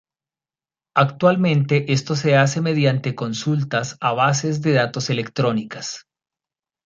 [0.95, 6.07] Actualmente esto se hace mediante consultas a bases de datos electrónicas.